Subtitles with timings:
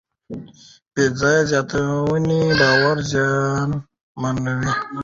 [0.93, 4.71] بېځایه زیاتونې باور زیانمنوي.